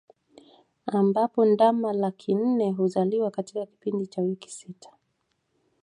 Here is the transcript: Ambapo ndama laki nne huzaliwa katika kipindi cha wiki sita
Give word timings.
Ambapo 0.85 1.45
ndama 1.45 1.93
laki 1.93 2.35
nne 2.35 2.71
huzaliwa 2.71 3.31
katika 3.31 3.65
kipindi 3.65 4.07
cha 4.07 4.21
wiki 4.21 4.49
sita 4.51 4.89